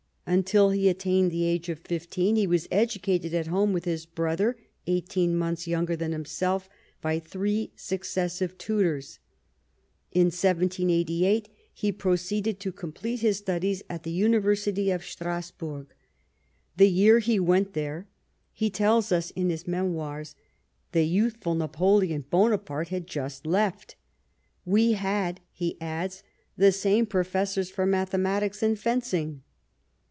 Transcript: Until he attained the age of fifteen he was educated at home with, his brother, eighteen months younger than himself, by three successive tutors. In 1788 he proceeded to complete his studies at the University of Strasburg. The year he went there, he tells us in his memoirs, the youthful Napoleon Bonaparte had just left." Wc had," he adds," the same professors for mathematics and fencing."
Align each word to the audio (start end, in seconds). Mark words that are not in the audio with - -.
Until 0.23 0.69
he 0.69 0.87
attained 0.87 1.29
the 1.29 1.43
age 1.43 1.67
of 1.67 1.79
fifteen 1.81 2.37
he 2.37 2.47
was 2.47 2.65
educated 2.71 3.33
at 3.33 3.47
home 3.47 3.73
with, 3.73 3.83
his 3.83 4.05
brother, 4.05 4.55
eighteen 4.87 5.35
months 5.35 5.67
younger 5.67 5.93
than 5.93 6.13
himself, 6.13 6.69
by 7.01 7.19
three 7.19 7.73
successive 7.75 8.57
tutors. 8.57 9.19
In 10.13 10.27
1788 10.27 11.49
he 11.73 11.91
proceeded 11.91 12.61
to 12.61 12.71
complete 12.71 13.19
his 13.19 13.39
studies 13.39 13.83
at 13.89 14.03
the 14.03 14.11
University 14.11 14.89
of 14.89 15.03
Strasburg. 15.03 15.87
The 16.77 16.87
year 16.89 17.19
he 17.19 17.37
went 17.37 17.73
there, 17.73 18.07
he 18.53 18.69
tells 18.69 19.11
us 19.11 19.31
in 19.31 19.49
his 19.49 19.67
memoirs, 19.67 20.35
the 20.93 21.03
youthful 21.03 21.55
Napoleon 21.55 22.23
Bonaparte 22.29 22.87
had 22.87 23.05
just 23.05 23.45
left." 23.45 23.97
Wc 24.67 24.93
had," 24.93 25.41
he 25.51 25.75
adds," 25.81 26.23
the 26.55 26.71
same 26.71 27.05
professors 27.05 27.69
for 27.69 27.85
mathematics 27.85 28.63
and 28.63 28.79
fencing." 28.79 29.41